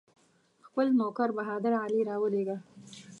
[0.67, 2.57] خپل نوکر بهادر علي راولېږه.